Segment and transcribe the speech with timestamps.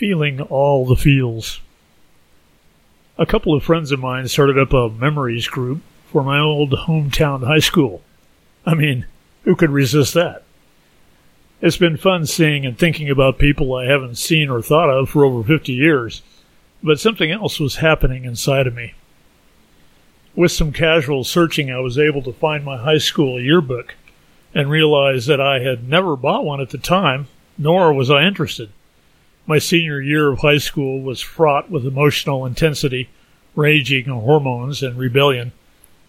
[0.00, 1.60] feeling all the feels.
[3.18, 7.46] A couple of friends of mine started up a memories group for my old hometown
[7.46, 8.00] high school.
[8.64, 9.04] I mean,
[9.44, 10.44] who could resist that?
[11.60, 15.22] It's been fun seeing and thinking about people I haven't seen or thought of for
[15.22, 16.22] over 50 years,
[16.82, 18.94] but something else was happening inside of me.
[20.34, 23.96] With some casual searching, I was able to find my high school yearbook
[24.54, 27.28] and realize that I had never bought one at the time,
[27.58, 28.70] nor was I interested.
[29.50, 33.08] My senior year of high school was fraught with emotional intensity,
[33.56, 35.50] raging hormones, and rebellion,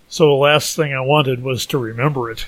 [0.08, 2.46] so the last thing I wanted was to remember it.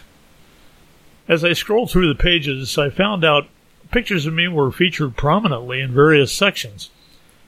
[1.28, 3.48] As I scrolled through the pages, I found out
[3.90, 6.92] pictures of me were featured prominently in various sections.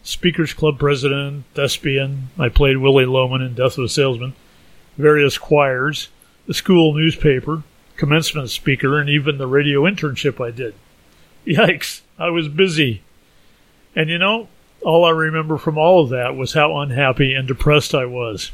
[0.02, 4.34] Speakers Club president, thespian, I played Willy Loman in Death of a Salesman,
[4.98, 6.08] various choirs,
[6.48, 7.62] the school newspaper,
[7.96, 10.74] commencement speaker, and even the radio internship I did.
[11.46, 13.04] Yikes, I was busy.
[13.96, 14.50] And you know,
[14.84, 18.52] all I remember from all of that was how unhappy and depressed I was.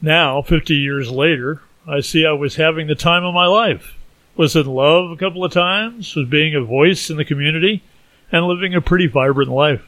[0.00, 3.94] Now, 50 years later, I see I was having the time of my life.
[4.36, 7.82] Was in love a couple of times, was being a voice in the community,
[8.30, 9.86] and living a pretty vibrant life.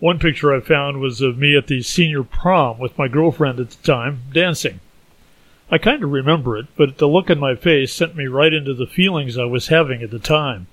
[0.00, 3.70] One picture I found was of me at the senior prom with my girlfriend at
[3.70, 4.80] the time, dancing.
[5.70, 8.74] I kind of remember it, but the look on my face sent me right into
[8.74, 10.66] the feelings I was having at the time.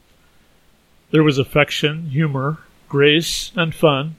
[1.11, 2.57] There was affection, humor,
[2.91, 4.17] grace, and fun.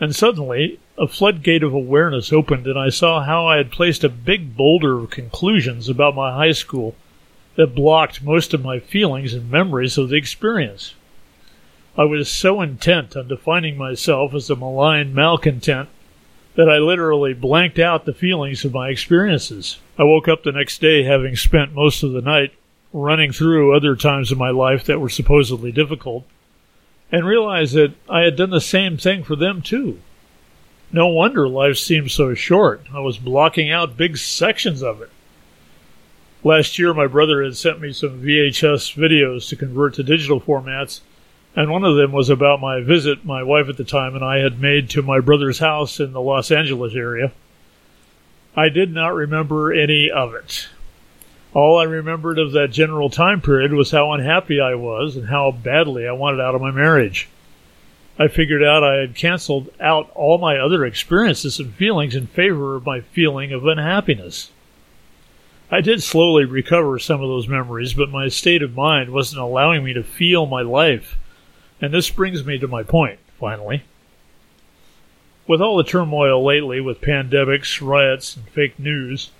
[0.00, 4.08] And suddenly, a floodgate of awareness opened, and I saw how I had placed a
[4.08, 6.94] big boulder of conclusions about my high school
[7.56, 10.94] that blocked most of my feelings and memories of the experience.
[11.94, 15.90] I was so intent on defining myself as a malign malcontent
[16.54, 19.80] that I literally blanked out the feelings of my experiences.
[19.98, 22.54] I woke up the next day having spent most of the night
[22.90, 26.24] running through other times of my life that were supposedly difficult
[27.12, 30.00] and realized that I had done the same thing for them too.
[30.90, 32.82] No wonder life seemed so short.
[32.92, 35.10] I was blocking out big sections of it.
[36.42, 41.00] Last year, my brother had sent me some VHS videos to convert to digital formats,
[41.54, 44.38] and one of them was about my visit my wife at the time and I
[44.38, 47.32] had made to my brother's house in the Los Angeles area.
[48.56, 50.68] I did not remember any of it.
[51.54, 55.50] All I remembered of that general time period was how unhappy I was and how
[55.50, 57.28] badly I wanted out of my marriage.
[58.18, 62.76] I figured out I had canceled out all my other experiences and feelings in favor
[62.76, 64.50] of my feeling of unhappiness.
[65.70, 69.84] I did slowly recover some of those memories, but my state of mind wasn't allowing
[69.84, 71.16] me to feel my life.
[71.80, 73.82] And this brings me to my point, finally.
[75.46, 79.30] With all the turmoil lately with pandemics, riots, and fake news,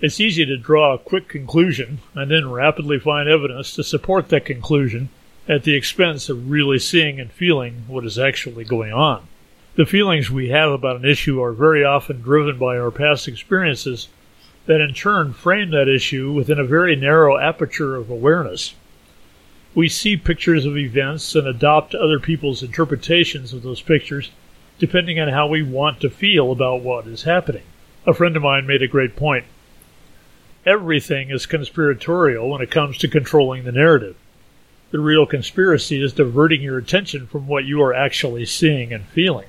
[0.00, 4.44] it's easy to draw a quick conclusion and then rapidly find evidence to support that
[4.44, 5.08] conclusion
[5.48, 9.26] at the expense of really seeing and feeling what is actually going on.
[9.76, 14.08] The feelings we have about an issue are very often driven by our past experiences
[14.66, 18.74] that in turn frame that issue within a very narrow aperture of awareness.
[19.74, 24.30] We see pictures of events and adopt other people's interpretations of those pictures
[24.78, 27.62] depending on how we want to feel about what is happening.
[28.06, 29.44] A friend of mine made a great point
[30.66, 34.16] everything is conspiratorial when it comes to controlling the narrative.
[34.90, 39.46] The real conspiracy is diverting your attention from what you are actually seeing and feeling.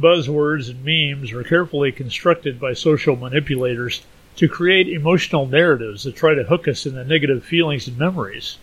[0.00, 4.02] Buzzwords and memes are carefully constructed by social manipulators
[4.36, 8.56] to create emotional narratives that try to hook us into negative feelings and memories,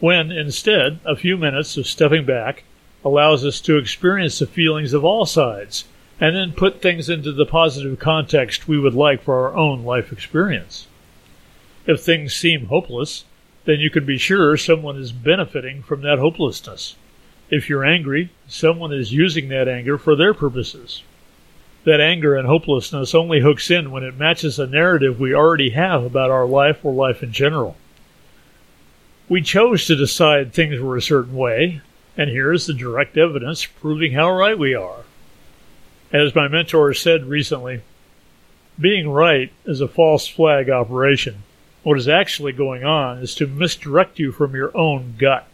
[0.00, 2.64] when instead a few minutes of stepping back
[3.04, 5.84] allows us to experience the feelings of all sides
[6.20, 10.12] and then put things into the positive context we would like for our own life
[10.12, 10.86] experience.
[11.86, 13.24] If things seem hopeless,
[13.64, 16.96] then you can be sure someone is benefiting from that hopelessness.
[17.50, 21.02] If you're angry, someone is using that anger for their purposes.
[21.84, 26.04] That anger and hopelessness only hooks in when it matches a narrative we already have
[26.04, 27.76] about our life or life in general.
[29.28, 31.80] We chose to decide things were a certain way,
[32.16, 35.04] and here is the direct evidence proving how right we are.
[36.12, 37.80] As my mentor said recently,
[38.78, 41.42] being right is a false flag operation.
[41.84, 45.46] What is actually going on is to misdirect you from your own gut.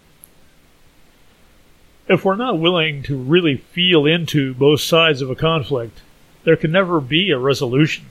[2.09, 6.01] If we're not willing to really feel into both sides of a conflict,
[6.43, 8.07] there can never be a resolution.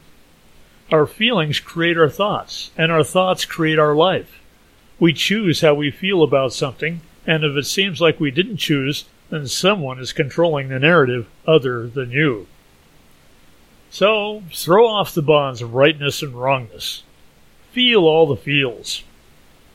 [0.90, 4.40] Our feelings create our thoughts, and our thoughts create our life.
[5.00, 9.06] We choose how we feel about something, and if it seems like we didn't choose,
[9.30, 12.48] then someone is controlling the narrative other than you.
[13.90, 17.04] So, throw off the bonds of rightness and wrongness.
[17.72, 19.04] Feel all the feels.